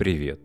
Привет! 0.00 0.40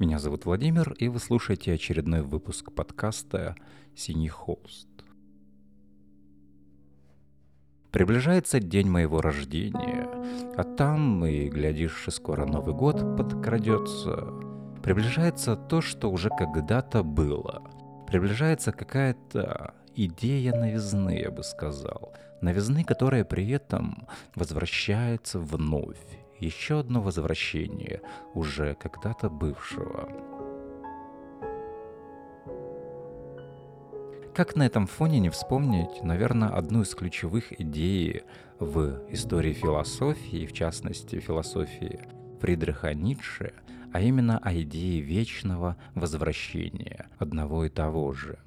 Меня 0.00 0.18
зовут 0.18 0.44
Владимир, 0.44 0.92
и 0.94 1.06
вы 1.06 1.20
слушаете 1.20 1.72
очередной 1.72 2.22
выпуск 2.22 2.72
подкаста 2.72 3.54
«Синий 3.94 4.28
холст». 4.28 4.88
Приближается 7.92 8.58
день 8.58 8.90
моего 8.90 9.20
рождения, 9.20 10.08
а 10.56 10.64
там, 10.64 11.24
и 11.24 11.48
глядишь, 11.48 12.06
скоро 12.08 12.44
Новый 12.44 12.74
год 12.74 13.16
подкрадется. 13.16 14.32
Приближается 14.82 15.54
то, 15.54 15.80
что 15.80 16.10
уже 16.10 16.28
когда-то 16.30 17.04
было. 17.04 17.70
Приближается 18.08 18.72
какая-то 18.72 19.74
идея 19.94 20.52
новизны, 20.56 21.20
я 21.20 21.30
бы 21.30 21.44
сказал. 21.44 22.14
Новизны, 22.40 22.82
которая 22.82 23.24
при 23.24 23.48
этом 23.48 24.08
возвращается 24.34 25.38
вновь. 25.38 26.17
Еще 26.40 26.78
одно 26.80 27.02
возвращение 27.02 28.00
уже 28.34 28.74
когда-то 28.74 29.28
бывшего. 29.28 30.08
Как 34.34 34.54
на 34.54 34.64
этом 34.64 34.86
фоне 34.86 35.18
не 35.18 35.30
вспомнить, 35.30 36.04
наверное, 36.04 36.50
одну 36.50 36.82
из 36.82 36.94
ключевых 36.94 37.60
идей 37.60 38.22
в 38.60 39.02
истории 39.10 39.52
философии, 39.52 40.46
в 40.46 40.52
частности 40.52 41.18
философии 41.18 42.00
Фридриха 42.40 42.94
Ницше, 42.94 43.52
а 43.92 44.00
именно 44.00 44.38
о 44.38 44.54
идее 44.54 45.00
вечного 45.00 45.76
возвращения 45.96 47.08
одного 47.18 47.64
и 47.64 47.68
того 47.68 48.12
же. 48.12 48.38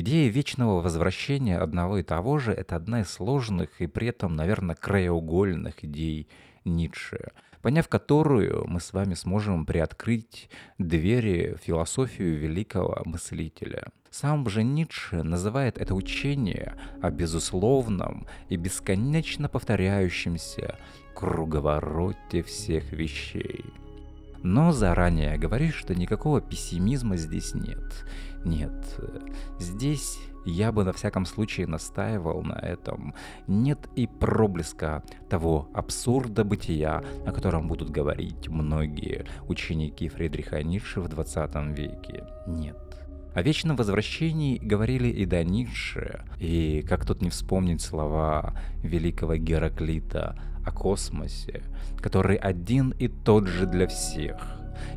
Идея 0.00 0.30
вечного 0.30 0.80
возвращения 0.80 1.58
одного 1.58 1.98
и 1.98 2.04
того 2.04 2.38
же– 2.38 2.52
это 2.54 2.76
одна 2.76 3.00
из 3.00 3.10
сложных 3.10 3.80
и 3.80 3.88
при 3.88 4.06
этом, 4.06 4.36
наверное, 4.36 4.76
краеугольных 4.76 5.82
идей 5.82 6.28
Ницше, 6.64 7.32
поняв 7.62 7.88
которую 7.88 8.64
мы 8.68 8.78
с 8.78 8.92
вами 8.92 9.14
сможем 9.14 9.66
приоткрыть 9.66 10.50
двери 10.78 11.56
в 11.58 11.64
философию 11.64 12.38
великого 12.38 13.02
мыслителя. 13.06 13.88
Сам 14.08 14.48
же 14.48 14.62
Ницше 14.62 15.24
называет 15.24 15.78
это 15.78 15.96
учение 15.96 16.76
о 17.02 17.10
безусловном 17.10 18.28
и 18.48 18.54
бесконечно 18.54 19.48
повторяющемся 19.48 20.78
круговороте 21.12 22.44
всех 22.44 22.92
вещей. 22.92 23.64
Но 24.42 24.72
заранее 24.72 25.36
говорит, 25.36 25.74
что 25.74 25.94
никакого 25.94 26.40
пессимизма 26.40 27.16
здесь 27.16 27.54
нет. 27.54 28.04
Нет, 28.44 29.00
здесь 29.58 30.18
я 30.44 30.72
бы 30.72 30.84
на 30.84 30.92
всяком 30.92 31.26
случае 31.26 31.66
настаивал 31.66 32.42
на 32.42 32.54
этом. 32.54 33.14
Нет 33.46 33.88
и 33.96 34.06
проблеска 34.06 35.02
того 35.28 35.68
абсурда 35.74 36.44
бытия, 36.44 37.02
о 37.26 37.32
котором 37.32 37.68
будут 37.68 37.90
говорить 37.90 38.48
многие 38.48 39.26
ученики 39.48 40.08
Фридриха 40.08 40.62
Ницше 40.62 41.00
в 41.00 41.08
20 41.08 41.54
веке. 41.76 42.24
Нет. 42.46 42.76
О 43.34 43.42
вечном 43.42 43.76
возвращении 43.76 44.58
говорили 44.58 45.08
и 45.08 45.26
до 45.26 45.44
Ницше, 45.44 46.24
и 46.40 46.82
как 46.88 47.04
тут 47.06 47.22
не 47.22 47.30
вспомнить 47.30 47.82
слова 47.82 48.58
великого 48.82 49.36
Гераклита 49.36 50.40
о 50.68 50.72
космосе, 50.72 51.62
который 51.98 52.36
один 52.36 52.90
и 52.90 53.08
тот 53.08 53.46
же 53.46 53.66
для 53.66 53.86
всех, 53.86 54.36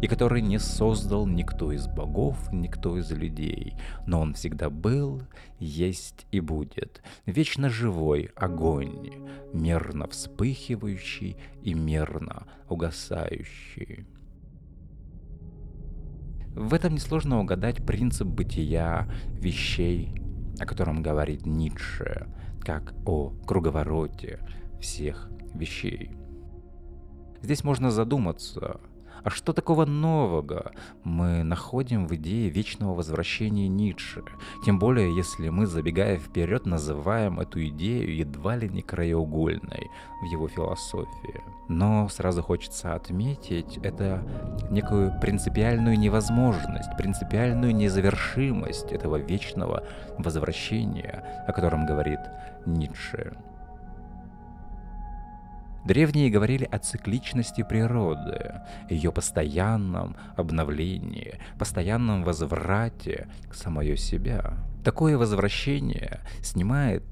и 0.02 0.08
который 0.08 0.42
не 0.42 0.60
создал 0.60 1.26
никто 1.26 1.72
из 1.72 1.88
богов, 1.88 2.52
никто 2.52 2.98
из 2.98 3.12
людей, 3.12 3.76
но 4.06 4.22
он 4.22 4.34
всегда 4.34 4.70
был, 4.70 5.24
есть 5.60 6.28
и 6.32 6.40
будет, 6.40 7.02
вечно 7.26 7.70
живой 7.70 8.30
огонь, 8.36 9.12
мерно 9.54 10.08
вспыхивающий 10.08 11.38
и 11.64 11.74
мерно 11.74 12.48
угасающий. 12.70 14.06
В 16.54 16.74
этом 16.74 16.96
несложно 16.96 17.40
угадать 17.40 17.86
принцип 17.86 18.28
бытия 18.28 19.10
вещей, 19.30 20.14
о 20.60 20.66
котором 20.66 21.02
говорит 21.02 21.46
Ницше, 21.46 22.28
как 22.60 22.94
о 23.06 23.30
круговороте 23.48 24.40
всех 24.82 25.30
вещей. 25.54 26.12
Здесь 27.42 27.64
можно 27.64 27.90
задуматься, 27.90 28.82
а 29.24 29.30
что 29.30 29.54
такого 29.54 29.86
нового 29.86 30.72
мы 31.04 31.44
находим 31.44 32.08
в 32.08 32.16
идее 32.16 32.50
вечного 32.50 32.96
возвращения 32.96 33.68
Ницше? 33.68 34.24
Тем 34.66 34.80
более, 34.80 35.16
если 35.16 35.50
мы, 35.50 35.68
забегая 35.68 36.18
вперед, 36.18 36.66
называем 36.66 37.40
эту 37.40 37.64
идею 37.68 38.16
едва 38.16 38.56
ли 38.56 38.68
не 38.68 38.82
краеугольной 38.82 39.90
в 40.22 40.26
его 40.26 40.48
философии. 40.48 41.42
Но 41.68 42.10
сразу 42.10 42.42
хочется 42.42 42.96
отметить 42.96 43.78
это 43.84 44.26
некую 44.72 45.14
принципиальную 45.20 46.00
невозможность, 46.00 46.90
принципиальную 46.98 47.76
незавершимость 47.76 48.92
этого 48.92 49.18
вечного 49.18 49.84
возвращения, 50.18 51.46
о 51.48 51.54
котором 51.54 51.86
говорит 51.86 52.20
Ницше. 52.66 53.38
Древние 55.86 56.30
говорили 56.30 56.68
о 56.72 56.78
цикличности 56.78 57.64
природы, 57.64 58.62
ее 58.90 59.12
постоянном 59.12 60.16
обновлении, 60.38 61.40
постоянном 61.58 62.24
возврате 62.24 63.28
к 63.50 63.56
самое 63.56 63.98
себя. 63.98 64.54
Такое 64.84 65.18
возвращение 65.18 66.22
снимает 66.44 67.04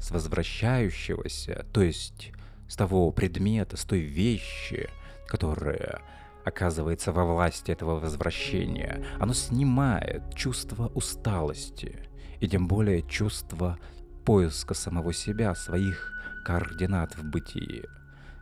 с 0.00 0.10
возвращающегося, 0.10 1.66
то 1.72 1.82
есть 1.82 2.32
с 2.68 2.74
того 2.74 3.10
предмета, 3.12 3.76
с 3.76 3.84
той 3.84 4.00
вещи, 4.00 4.88
которая 5.28 6.00
оказывается 6.44 7.12
во 7.12 7.24
власти 7.24 7.70
этого 7.70 7.98
возвращения. 7.98 9.04
Оно 9.20 9.34
снимает 9.34 10.34
чувство 10.34 10.88
усталости 10.88 12.08
и 12.40 12.48
тем 12.48 12.66
более 12.66 13.02
чувство 13.02 13.78
поиска 14.24 14.74
самого 14.74 15.12
себя, 15.12 15.54
своих 15.54 16.12
координат 16.44 17.16
в 17.16 17.24
бытии. 17.24 17.82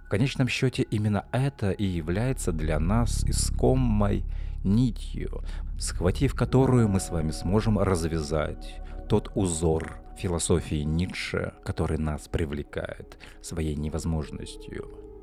В 0.04 0.08
конечном 0.08 0.48
счете 0.48 0.82
именно 0.82 1.24
это 1.32 1.70
и 1.70 1.84
является 1.84 2.52
для 2.52 2.78
нас 2.78 3.24
искомой 3.24 4.22
нитью, 4.62 5.42
схватив 5.78 6.34
которую 6.34 6.88
мы 6.88 7.00
с 7.00 7.10
вами 7.10 7.30
сможем 7.30 7.78
развязать 7.78 8.80
тот 9.08 9.32
узор 9.34 9.98
философии 10.18 10.82
Ницше, 10.82 11.54
который 11.64 11.98
нас 11.98 12.28
привлекает 12.28 13.18
своей 13.40 13.74
невозможностью. 13.74 15.13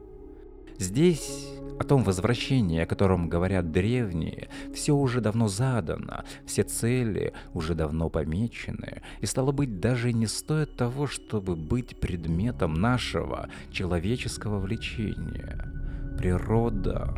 Здесь 0.78 1.52
о 1.82 1.84
том 1.84 2.04
возвращении, 2.04 2.80
о 2.80 2.86
котором 2.86 3.28
говорят 3.28 3.72
древние, 3.72 4.50
все 4.72 4.96
уже 4.96 5.20
давно 5.20 5.48
задано, 5.48 6.24
все 6.46 6.64
цели 6.64 7.34
уже 7.54 7.74
давно 7.74 8.10
помечены, 8.10 9.02
и 9.20 9.26
стало 9.26 9.52
быть, 9.52 9.80
даже 9.80 10.14
не 10.14 10.28
стоит 10.28 10.76
того, 10.76 11.08
чтобы 11.08 11.56
быть 11.56 12.00
предметом 12.00 12.76
нашего 12.76 13.50
человеческого 13.72 14.60
влечения. 14.60 15.72
Природа, 16.20 17.16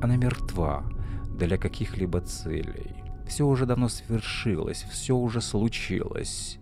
она 0.00 0.16
мертва 0.16 0.82
для 1.38 1.58
каких-либо 1.58 2.22
целей. 2.22 2.94
Все 3.28 3.46
уже 3.46 3.66
давно 3.66 3.88
свершилось, 3.88 4.86
все 4.90 5.14
уже 5.14 5.42
случилось. 5.42 6.58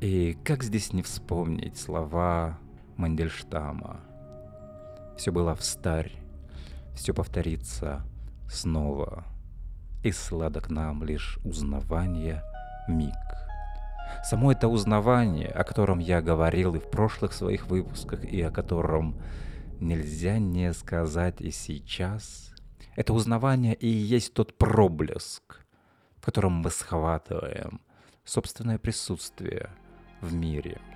И 0.00 0.38
как 0.42 0.62
здесь 0.62 0.94
не 0.94 1.02
вспомнить 1.02 1.76
слова 1.76 2.58
Мандельштама– 2.96 4.00
все 5.22 5.30
было 5.30 5.54
встарь, 5.54 6.10
все 6.96 7.14
повторится 7.14 8.04
снова, 8.50 9.24
и 10.02 10.10
сладок 10.10 10.68
нам 10.68 11.04
лишь 11.04 11.38
узнавание 11.44 12.42
миг. 12.88 13.14
Само 14.24 14.50
это 14.50 14.66
узнавание, 14.66 15.46
о 15.46 15.62
котором 15.62 16.00
я 16.00 16.22
говорил 16.22 16.74
и 16.74 16.80
в 16.80 16.90
прошлых 16.90 17.34
своих 17.34 17.68
выпусках, 17.68 18.24
и 18.24 18.42
о 18.42 18.50
котором 18.50 19.22
нельзя 19.78 20.40
не 20.40 20.72
сказать 20.72 21.40
и 21.40 21.52
сейчас, 21.52 22.52
это 22.96 23.12
узнавание 23.12 23.76
и 23.76 23.86
есть 23.86 24.34
тот 24.34 24.58
проблеск, 24.58 25.64
в 26.16 26.24
котором 26.24 26.54
мы 26.54 26.70
схватываем 26.70 27.80
собственное 28.24 28.80
присутствие 28.80 29.70
в 30.20 30.34
мире– 30.34 30.80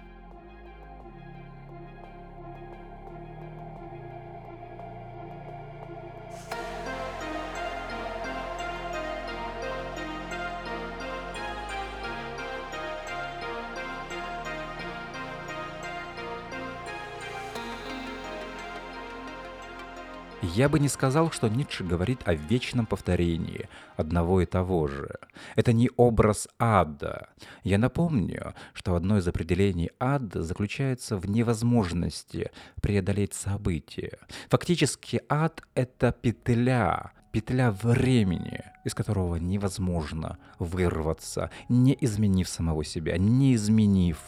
Я 20.54 20.68
бы 20.68 20.78
не 20.78 20.88
сказал, 20.88 21.30
что 21.30 21.48
Ницше 21.48 21.82
говорит 21.82 22.20
о 22.24 22.34
вечном 22.34 22.86
повторении 22.86 23.68
одного 23.96 24.40
и 24.40 24.46
того 24.46 24.86
же. 24.86 25.16
Это 25.54 25.72
не 25.72 25.90
образ 25.96 26.48
ада. 26.58 27.28
Я 27.64 27.78
напомню, 27.78 28.54
что 28.72 28.94
одно 28.94 29.18
из 29.18 29.26
определений 29.26 29.90
ада 29.98 30.42
заключается 30.42 31.16
в 31.16 31.28
невозможности 31.28 32.50
преодолеть 32.80 33.34
события. 33.34 34.18
Фактически 34.48 35.22
ад— 35.28 35.62
это 35.74 36.12
петля, 36.12 37.12
петля 37.32 37.70
времени, 37.70 38.62
из 38.84 38.94
которого 38.94 39.36
невозможно 39.36 40.38
вырваться, 40.58 41.50
не 41.68 41.96
изменив 42.00 42.48
самого 42.48 42.84
себя, 42.84 43.18
не 43.18 43.54
изменив 43.54 44.18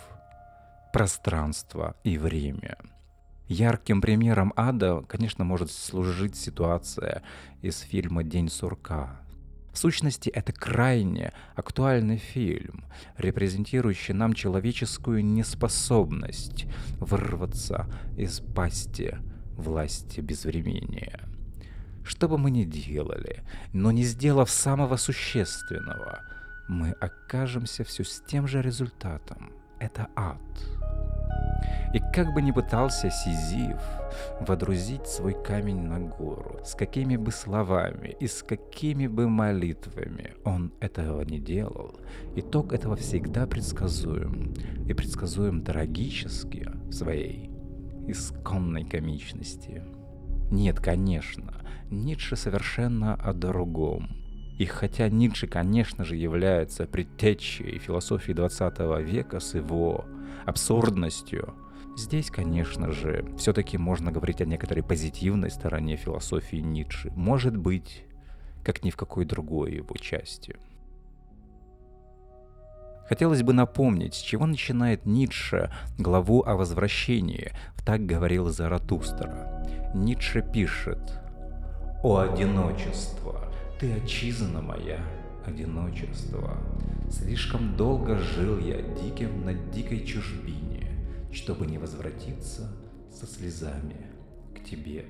пространство 0.92 1.94
и 2.02 2.18
время. 2.18 2.76
Ярким 3.48 4.02
примером 4.02 4.52
ада, 4.56 5.02
конечно, 5.08 5.42
может 5.42 5.70
служить 5.70 6.36
ситуация 6.36 7.22
из 7.62 7.80
фильма 7.80 8.22
«День 8.22 8.50
сурка». 8.50 9.22
В 9.72 9.78
сущности, 9.78 10.28
это 10.28 10.52
крайне 10.52 11.32
актуальный 11.54 12.18
фильм, 12.18 12.84
репрезентирующий 13.16 14.12
нам 14.12 14.34
человеческую 14.34 15.24
неспособность 15.24 16.66
вырваться 16.98 17.86
из 18.16 18.40
пасти 18.40 19.16
власти 19.56 20.20
безвремения. 20.20 21.20
Что 22.04 22.28
бы 22.28 22.38
мы 22.38 22.50
ни 22.50 22.64
делали, 22.64 23.44
но 23.72 23.92
не 23.92 24.02
сделав 24.02 24.50
самого 24.50 24.96
существенного, 24.96 26.20
мы 26.68 26.90
окажемся 26.90 27.84
все 27.84 28.04
с 28.04 28.22
тем 28.26 28.46
же 28.46 28.60
результатом. 28.60 29.52
Это 29.78 30.08
ад. 30.16 30.42
И 31.94 32.00
как 32.12 32.34
бы 32.34 32.42
ни 32.42 32.50
пытался 32.50 33.10
Сизиф 33.10 33.80
водрузить 34.40 35.06
свой 35.06 35.34
камень 35.42 35.82
на 35.82 36.00
гору, 36.00 36.60
с 36.64 36.74
какими 36.74 37.16
бы 37.16 37.30
словами 37.30 38.16
и 38.20 38.26
с 38.26 38.42
какими 38.42 39.06
бы 39.06 39.28
молитвами 39.28 40.34
он 40.44 40.72
этого 40.80 41.22
не 41.22 41.38
делал, 41.38 41.98
итог 42.36 42.72
этого 42.72 42.96
всегда 42.96 43.46
предсказуем. 43.46 44.54
И 44.86 44.94
предсказуем 44.94 45.62
трагически 45.62 46.68
в 46.88 46.92
своей 46.92 47.50
исконной 48.06 48.84
комичности. 48.84 49.82
Нет, 50.50 50.80
конечно, 50.80 51.54
Ницше 51.90 52.36
совершенно 52.36 53.14
о 53.14 53.32
другом. 53.32 54.08
И 54.58 54.64
хотя 54.64 55.08
Ницше, 55.08 55.46
конечно 55.46 56.04
же, 56.04 56.16
является 56.16 56.86
предтечей 56.86 57.78
философии 57.78 58.32
20 58.32 58.78
века 59.06 59.40
с 59.40 59.54
его 59.54 60.04
абсурдностью, 60.44 61.54
здесь, 61.96 62.30
конечно 62.30 62.92
же, 62.92 63.24
все-таки 63.38 63.78
можно 63.78 64.12
говорить 64.12 64.40
о 64.40 64.44
некоторой 64.46 64.82
позитивной 64.82 65.50
стороне 65.50 65.96
философии 65.96 66.56
Ницше. 66.56 67.12
Может 67.14 67.56
быть, 67.56 68.04
как 68.64 68.84
ни 68.84 68.90
в 68.90 68.96
какой 68.96 69.24
другой 69.24 69.74
его 69.74 69.96
части. 69.96 70.56
Хотелось 73.08 73.42
бы 73.42 73.54
напомнить, 73.54 74.14
с 74.14 74.18
чего 74.18 74.44
начинает 74.44 75.06
Ницше 75.06 75.72
главу 75.96 76.42
о 76.44 76.56
возвращении 76.56 77.52
«Так 77.86 78.04
говорил 78.04 78.50
Заратустра». 78.50 79.66
Ницше 79.94 80.42
пишет 80.42 80.98
«О 82.02 82.18
одиночество! 82.18 83.50
Ты 83.80 83.94
отчизна 83.94 84.60
моя, 84.60 85.00
одиночество! 85.46 86.58
Слишком 87.10 87.76
долго 87.76 88.16
жил 88.18 88.58
я 88.58 88.82
диким 88.82 89.44
на 89.44 89.54
дикой 89.54 90.04
чужбине, 90.04 90.86
чтобы 91.32 91.66
не 91.66 91.78
возвратиться 91.78 92.70
со 93.10 93.26
слезами 93.26 93.96
к 94.54 94.62
тебе». 94.64 95.06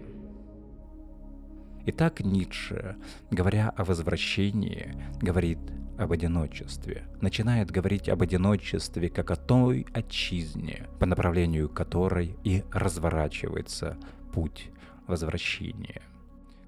Итак, 1.86 2.20
Ницше, 2.20 2.96
говоря 3.30 3.70
о 3.70 3.84
возвращении, 3.84 4.94
говорит 5.22 5.58
об 5.96 6.12
одиночестве, 6.12 7.04
начинает 7.20 7.70
говорить 7.70 8.08
об 8.08 8.22
одиночестве 8.22 9.08
как 9.08 9.30
о 9.30 9.36
той 9.36 9.86
отчизне, 9.94 10.86
по 11.00 11.06
направлению 11.06 11.68
которой 11.68 12.36
и 12.44 12.62
разворачивается 12.72 13.96
путь 14.32 14.70
возвращения. 15.06 16.02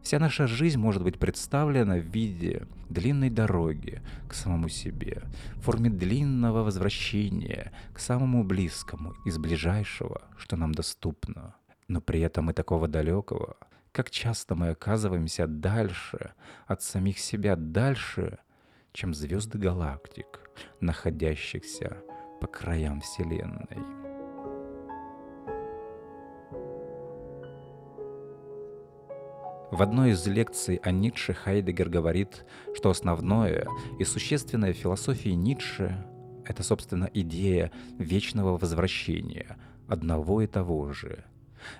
Вся 0.02 0.19
наша 0.19 0.47
жизнь 0.47 0.79
может 0.79 1.02
быть 1.02 1.19
представлена 1.19 1.97
в 1.97 2.05
виде 2.05 2.67
длинной 2.88 3.31
дороги 3.31 4.02
к 4.29 4.35
самому 4.35 4.69
себе, 4.69 5.23
в 5.56 5.62
форме 5.62 5.91
длинного 5.91 6.62
возвращения 6.62 7.73
к 7.93 8.00
самому 8.00 8.43
близкому 8.43 9.14
из 9.25 9.38
ближайшего, 9.38 10.23
что 10.37 10.56
нам 10.56 10.73
доступно. 10.73 11.55
Но 11.88 12.00
при 12.00 12.20
этом 12.20 12.50
и 12.50 12.55
такого 12.55 12.88
далекого, 12.88 13.56
как 13.93 14.11
часто 14.11 14.55
мы 14.55 14.70
оказываемся 14.70 15.47
дальше 15.47 16.32
от 16.67 16.82
самих 16.82 17.19
себя, 17.19 17.56
дальше, 17.56 18.38
чем 18.93 19.14
звезды 19.14 19.58
галактик, 19.58 20.41
находящихся 20.81 21.99
по 22.41 22.47
краям 22.47 23.00
Вселенной. 23.00 24.09
В 29.70 29.82
одной 29.82 30.11
из 30.11 30.26
лекций 30.26 30.81
о 30.82 30.90
Ницше 30.90 31.32
Хайдегер 31.32 31.88
говорит, 31.88 32.44
что 32.75 32.90
основное 32.90 33.69
и 34.00 34.05
существенное 34.05 34.72
в 34.72 34.76
философии 34.76 35.28
Ницше— 35.28 36.05
это, 36.44 36.64
собственно, 36.64 37.08
идея 37.14 37.70
вечного 37.96 38.58
возвращения, 38.58 39.56
одного 39.87 40.43
и 40.43 40.49
того 40.49 40.93
же. 40.93 41.25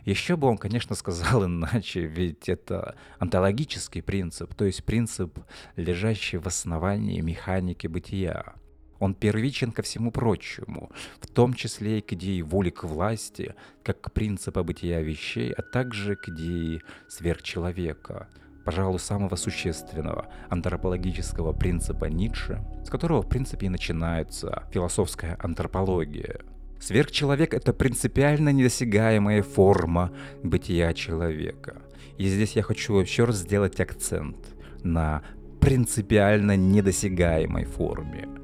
Еще 0.05 0.37
бы 0.37 0.47
он, 0.47 0.57
конечно, 0.57 0.95
сказал 0.95 1.45
иначе, 1.47 2.07
ведь 2.07 2.49
это 2.49 2.95
онтологический 3.19 4.03
принцип, 4.03 4.55
то 4.55 4.65
есть 4.65 4.85
принцип, 4.85 5.41
лежащий 5.75 6.37
в 6.37 6.47
основании 6.47 7.21
механики 7.21 7.89
бытия. 7.89 8.55
Он 9.01 9.15
первичен 9.15 9.73
ко 9.73 9.83
всему 9.83 10.13
прочему, 10.13 10.91
в 11.21 11.27
том 11.27 11.55
числе 11.55 11.99
и 11.99 12.03
к 12.03 12.13
идее 12.13 12.43
воли 12.43 12.69
к 12.69 12.85
власти, 12.85 13.55
как 13.83 14.01
к 14.03 14.13
принципу 14.13 14.63
бытия 14.63 15.01
вещей, 15.01 15.53
а 15.53 15.63
также 15.63 16.17
к 16.17 16.29
идее 16.29 16.83
сверхчеловека, 17.09 18.29
пожалуй, 18.67 19.01
самого 19.01 19.37
существенного 19.37 20.29
антропологического 20.51 21.53
принципа 21.53 22.05
Ницше, 22.05 22.63
с 22.85 22.91
которого, 22.91 23.23
в 23.23 23.29
принципе, 23.29 23.67
и 23.67 23.71
начинается 23.71 24.65
философская 24.71 25.39
антропология. 25.43 26.41
Сверхчеловек— 26.79 27.55
это 27.55 27.73
принципиально 27.73 28.51
недосягаемая 28.51 29.43
форма 29.43 30.13
бытия 30.43 30.93
человека. 30.93 31.81
И 32.19 32.29
здесь 32.29 32.53
я 32.53 32.63
хочу 32.63 32.99
еще 32.99 33.25
раз 33.25 33.37
сделать 33.37 33.81
акцент 33.81 34.37
на 34.83 35.23
принципиально 35.61 36.57
недосягаемой 36.57 37.65
форме— 37.65 38.29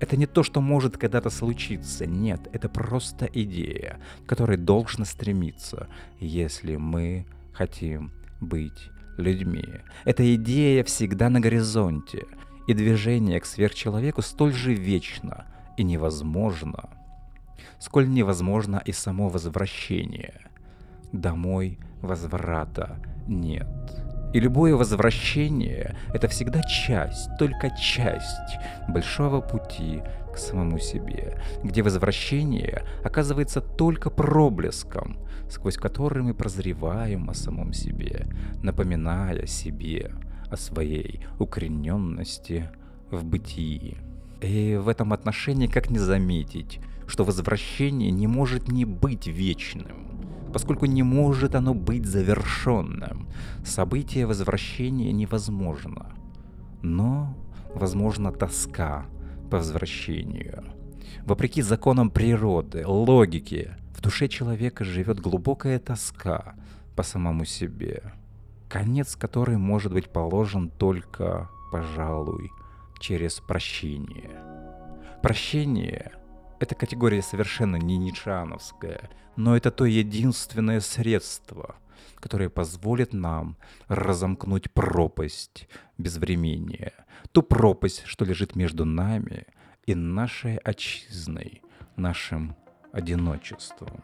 это 0.00 0.16
не 0.16 0.26
то, 0.26 0.42
что 0.42 0.60
может 0.60 0.96
когда-то 0.96 1.30
случиться. 1.30 2.06
Нет, 2.06 2.48
это 2.52 2.68
просто 2.68 3.26
идея, 3.26 3.98
к 4.24 4.28
которой 4.28 4.56
должно 4.56 5.04
стремиться, 5.04 5.88
если 6.20 6.76
мы 6.76 7.26
хотим 7.52 8.12
быть 8.40 8.90
людьми. 9.16 9.64
Эта 10.04 10.34
идея 10.34 10.84
всегда 10.84 11.30
на 11.30 11.40
горизонте, 11.40 12.26
и 12.66 12.74
движение 12.74 13.40
к 13.40 13.46
сверхчеловеку 13.46 14.22
столь 14.22 14.52
же 14.52 14.74
вечно 14.74 15.46
и 15.76 15.84
невозможно, 15.84 16.90
сколь 17.78 18.08
невозможно 18.08 18.82
и 18.84 18.92
само 18.92 19.28
возвращение. 19.28 20.40
Домой 21.12 21.78
возврата 22.02 22.98
нет. 23.28 23.66
И 24.36 24.38
любое 24.38 24.76
возвращение— 24.76 25.96
это 26.12 26.28
всегда 26.28 26.62
часть, 26.62 27.30
только 27.38 27.70
часть 27.70 28.58
большого 28.86 29.40
пути 29.40 30.02
к 30.30 30.36
самому 30.36 30.78
себе, 30.78 31.40
где 31.64 31.82
возвращение 31.82 32.82
оказывается 33.02 33.62
только 33.62 34.10
проблеском, 34.10 35.16
сквозь 35.48 35.78
который 35.78 36.22
мы 36.22 36.34
прозреваем 36.34 37.30
о 37.30 37.34
самом 37.34 37.72
себе, 37.72 38.26
напоминая 38.62 39.46
себе 39.46 40.12
о 40.50 40.58
своей 40.58 41.24
укорененности 41.38 42.68
в 43.10 43.24
бытии. 43.24 43.96
И 44.42 44.78
в 44.78 44.88
этом 44.88 45.14
отношении 45.14 45.66
как 45.66 45.88
не 45.88 45.98
заметить, 45.98 46.78
что 47.06 47.24
возвращение 47.24 48.10
не 48.10 48.26
может 48.26 48.68
не 48.68 48.84
быть 48.84 49.28
вечным— 49.28 49.86
поскольку 50.56 50.86
не 50.86 51.02
может 51.02 51.54
оно 51.54 51.74
быть 51.74 52.06
завершенным. 52.06 53.28
Событие 53.62 54.24
возвращения 54.24 55.12
невозможно. 55.12 56.14
Но 56.80 57.36
возможна 57.74 58.32
тоска 58.32 59.04
по 59.50 59.58
возвращению. 59.58 60.64
Вопреки 61.26 61.60
законам 61.60 62.08
природы, 62.08 62.86
логике, 62.86 63.76
в 63.94 64.00
душе 64.00 64.28
человека 64.28 64.82
живет 64.82 65.20
глубокая 65.20 65.78
тоска 65.78 66.54
по 66.96 67.02
самому 67.02 67.44
себе, 67.44 68.14
конец 68.70 69.14
которой 69.14 69.58
может 69.58 69.92
быть 69.92 70.08
положен 70.08 70.70
только, 70.70 71.50
пожалуй, 71.70 72.50
через 72.98 73.40
прощение. 73.40 74.40
Прощение 75.22 76.12
эта 76.58 76.74
категория 76.74 77.22
совершенно 77.22 77.76
не 77.76 77.96
ничановская, 77.96 79.10
но 79.36 79.56
это 79.56 79.70
то 79.70 79.84
единственное 79.84 80.80
средство, 80.80 81.76
который 82.16 82.48
позволит 82.48 83.12
нам 83.12 83.56
разомкнуть 83.88 84.70
пропасть 84.72 85.68
безвремения, 85.98 86.92
ту 87.32 87.42
пропасть, 87.42 88.04
что 88.06 88.24
лежит 88.24 88.56
между 88.56 88.84
нами 88.84 89.46
и 89.84 89.94
нашей 89.94 90.56
отчизной, 90.56 91.62
нашим 91.96 92.56
одиночеством. 92.92 94.02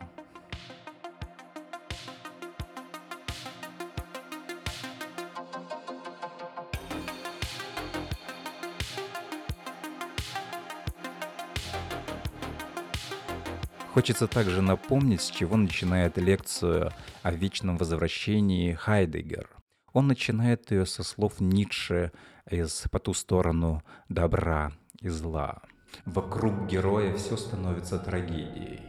Хочется 13.93 14.27
также 14.27 14.63
напомнить, 14.63 15.21
с 15.21 15.29
чего 15.29 15.59
начинает 15.59 16.17
лекцию 16.17 16.93
о 17.23 17.31
вечном 17.31 17.77
возвращении 17.77 18.73
Хайдегер. 18.73 19.51
Он 19.93 20.07
начинает 20.07 20.71
ее 20.71 20.87
со 20.87 21.03
слов 21.03 21.41
Ницше 21.41 22.11
из 22.51 22.85
«По 22.91 22.99
ту 22.99 23.13
сторону 23.13 23.83
добра 24.09 24.73
и 25.01 25.09
зла». 25.09 25.61
Вокруг 26.07 26.67
героя 26.69 27.15
все 27.17 27.37
становится 27.37 27.99
трагедией. 27.99 28.81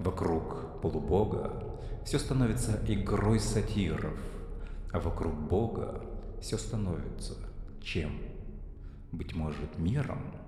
Вокруг 0.00 0.80
полубога 0.82 1.80
все 2.04 2.18
становится 2.18 2.80
игрой 2.88 3.38
сатиров. 3.38 4.18
А 4.92 4.98
вокруг 4.98 5.34
Бога 5.34 6.02
все 6.40 6.58
становится 6.58 7.34
чем? 7.80 8.18
Быть 9.12 9.36
может, 9.36 9.78
миром? 9.78 10.47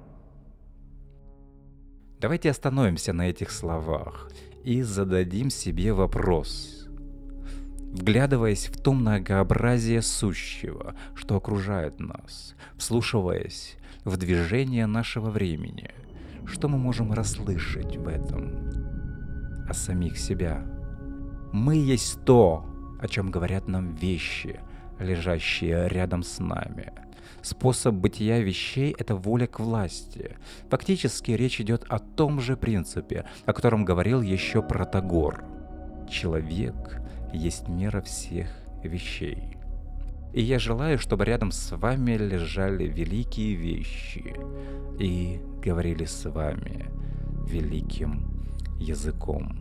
Давайте 2.20 2.50
остановимся 2.50 3.14
на 3.14 3.30
этих 3.30 3.50
словах 3.50 4.30
и 4.62 4.82
зададим 4.82 5.48
себе 5.48 5.94
вопрос. 5.94 6.86
Вглядываясь 7.94 8.66
в 8.66 8.78
то 8.78 8.92
многообразие 8.92 10.02
сущего, 10.02 10.94
что 11.14 11.36
окружает 11.36 11.98
нас, 11.98 12.56
вслушиваясь 12.76 13.76
в 14.04 14.18
движение 14.18 14.84
нашего 14.84 15.30
времени, 15.30 15.92
что 16.44 16.68
мы 16.68 16.76
можем 16.76 17.10
расслышать 17.14 17.96
в 17.96 18.06
этом? 18.06 18.68
О 19.66 19.72
самих 19.72 20.18
себя. 20.18 20.62
Мы 21.54 21.76
есть 21.76 22.22
то, 22.26 22.66
о 23.00 23.08
чем 23.08 23.30
говорят 23.30 23.66
нам 23.66 23.94
вещи, 23.94 24.60
лежащие 24.98 25.88
рядом 25.88 26.22
с 26.22 26.38
нами– 26.38 26.92
Способ 27.42 27.94
бытия 27.94 28.40
вещей— 28.40 28.94
это 28.98 29.16
воля 29.16 29.46
к 29.46 29.60
власти. 29.60 30.36
Фактически 30.68 31.32
речь 31.32 31.60
идет 31.60 31.84
о 31.88 31.98
том 31.98 32.40
же 32.40 32.56
принципе, 32.56 33.24
о 33.46 33.52
котором 33.52 33.84
говорил 33.84 34.22
еще 34.22 34.62
Протагор. 34.62 35.44
Человек 36.08 37.00
есть 37.32 37.68
мера 37.68 38.00
всех 38.02 38.48
вещей. 38.82 39.56
И 40.32 40.42
я 40.42 40.58
желаю, 40.58 40.98
чтобы 40.98 41.24
рядом 41.24 41.50
с 41.50 41.76
вами 41.76 42.12
лежали 42.12 42.84
великие 42.84 43.54
вещи 43.54 44.36
и 44.98 45.40
говорили 45.62 46.04
с 46.04 46.28
вами 46.30 46.86
великим 47.46 48.30
языком. 48.78 49.58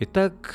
Итак, 0.00 0.54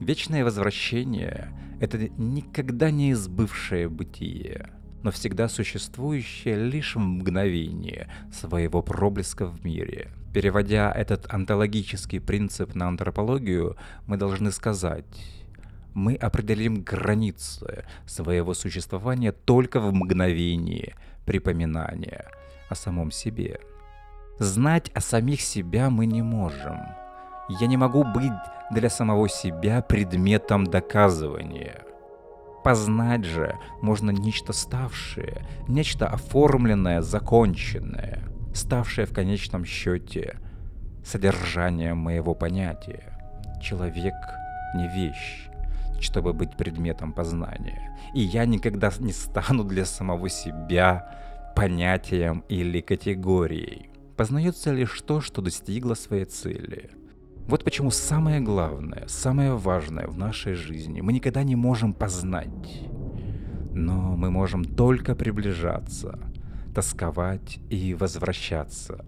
вечное 0.00 0.44
возвращение 0.44 1.52
это 1.80 2.08
никогда 2.16 2.90
не 2.90 3.12
избывшее 3.12 3.88
бытие, 3.88 4.70
но 5.02 5.10
всегда 5.10 5.48
существующее 5.48 6.56
лишь 6.56 6.96
в 6.96 6.98
мгновение 6.98 8.08
своего 8.32 8.82
проблеска 8.82 9.46
в 9.46 9.64
мире. 9.64 10.10
Переводя 10.34 10.92
этот 10.92 11.32
онтологический 11.32 12.20
принцип 12.20 12.74
на 12.74 12.88
антропологию, 12.88 13.76
мы 14.06 14.16
должны 14.16 14.50
сказать, 14.50 15.04
мы 15.94 16.14
определим 16.14 16.82
границы 16.82 17.84
своего 18.06 18.54
существования 18.54 19.32
только 19.32 19.80
в 19.80 19.92
мгновении 19.92 20.94
припоминания 21.26 22.26
о 22.68 22.74
самом 22.74 23.10
себе. 23.10 23.60
Знать 24.38 24.90
о 24.94 25.00
самих 25.00 25.40
себя 25.40 25.90
мы 25.90 26.06
не 26.06 26.22
можем– 26.22 26.78
я 27.48 27.66
не 27.66 27.76
могу 27.76 28.04
быть 28.04 28.32
для 28.70 28.90
самого 28.90 29.28
себя 29.28 29.80
предметом 29.80 30.64
доказывания. 30.64 31.82
Познать 32.62 33.24
же 33.24 33.56
можно 33.80 34.10
нечто 34.10 34.52
ставшее, 34.52 35.46
нечто 35.66 36.06
оформленное, 36.06 37.00
законченное, 37.00 38.22
ставшее 38.54 39.06
в 39.06 39.14
конечном 39.14 39.64
счете 39.64 40.38
содержанием 41.04 41.96
моего 41.96 42.34
понятия. 42.34 43.18
Человек 43.62 44.14
не 44.74 44.88
вещь, 44.88 45.48
чтобы 46.00 46.34
быть 46.34 46.56
предметом 46.56 47.14
познания. 47.14 47.96
И 48.14 48.20
я 48.20 48.44
никогда 48.44 48.92
не 48.98 49.12
стану 49.12 49.64
для 49.64 49.86
самого 49.86 50.28
себя 50.28 51.52
понятием 51.56 52.44
или 52.48 52.82
категорией. 52.82 53.90
Познается 54.16 54.72
лишь 54.72 55.00
то, 55.00 55.20
что 55.22 55.40
достигло 55.40 55.94
своей 55.94 56.26
цели– 56.26 56.90
вот 57.48 57.64
почему 57.64 57.90
самое 57.90 58.40
главное, 58.40 59.04
самое 59.06 59.56
важное 59.56 60.06
в 60.06 60.18
нашей 60.18 60.52
жизни 60.52 61.00
мы 61.00 61.14
никогда 61.14 61.42
не 61.42 61.56
можем 61.56 61.94
познать. 61.94 62.82
Но 63.72 64.16
мы 64.16 64.30
можем 64.30 64.66
только 64.66 65.14
приближаться, 65.14 66.18
тосковать 66.74 67.58
и 67.70 67.94
возвращаться, 67.94 69.06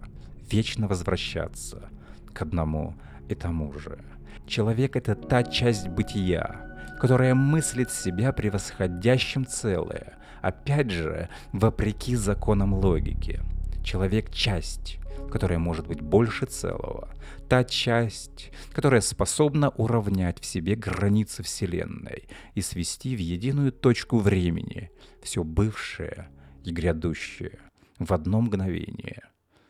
вечно 0.51 0.89
возвращаться 0.89 1.91
к 2.33 2.41
одному 2.41 2.95
и 3.29 3.35
тому 3.35 3.75
же. 3.79 3.99
Человек— 4.47 4.95
это 4.97 5.15
та 5.15 5.43
часть 5.43 5.89
бытия, 5.89 6.79
которая 6.99 7.35
мыслит 7.35 7.91
себя 7.91 8.33
превосходящим 8.33 9.45
целое, 9.45 10.15
опять 10.41 10.91
же, 10.91 11.29
вопреки 11.53 12.17
законам 12.17 12.73
логики. 12.73 13.41
Человек— 13.85 14.31
часть, 14.33 15.00
которая 15.31 15.59
может 15.59 15.87
быть 15.87 16.01
больше 16.01 16.47
целого. 16.47 17.09
Та 17.49 17.65
часть, 17.65 18.51
которая 18.73 19.01
способна 19.01 19.71
уравнять 19.71 20.41
в 20.41 20.45
себе 20.45 20.75
границы 20.75 21.43
Вселенной 21.43 22.29
и 22.55 22.61
свести 22.61 23.17
в 23.17 23.21
единую 23.21 23.73
точку 23.73 24.19
времени 24.19 24.91
все 25.23 25.45
бывшее 25.45 26.29
и 26.65 26.71
грядущее 26.71 27.59
в 27.99 28.13
одно 28.13 28.41
мгновение, 28.41 29.23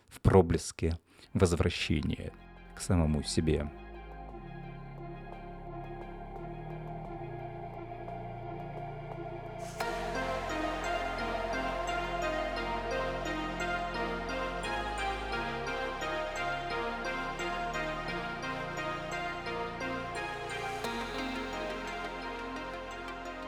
в 0.08 0.20
проблеске 0.20 0.98
возвращения 1.34 2.32
к 2.74 2.80
самому 2.80 3.22
себе. 3.22 3.70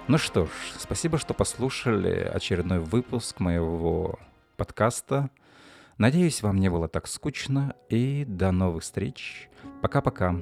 Ну 0.08 0.18
что 0.18 0.46
ж, 0.46 0.50
спасибо, 0.78 1.16
что 1.16 1.32
послушали 1.32 2.28
очередной 2.34 2.80
выпуск 2.80 3.38
моего 3.38 4.18
подкаста. 4.56 5.30
Надеюсь, 5.96 6.42
вам 6.42 6.58
не 6.58 6.68
было 6.70 6.88
так 6.88 7.06
скучно. 7.06 7.76
И 7.88 8.24
до 8.26 8.50
новых 8.50 8.82
встреч. 8.82 9.48
Пока-пока. 9.80 10.34